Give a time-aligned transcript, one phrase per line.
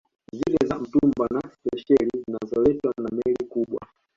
[0.35, 3.87] Zile za mtumba na spesheli zinazoletwa na Meli kubwa